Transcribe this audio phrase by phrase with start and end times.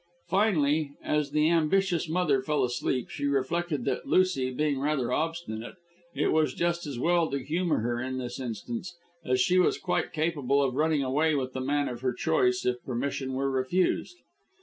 [0.29, 5.75] Finally, as the ambitious mother fell asleep, she reflected that Lucy being rather obstinate,
[6.15, 10.11] it was just as well to humour her in this instance, as she was quite
[10.11, 14.15] capable of running away with the man of her choice if permission were refused.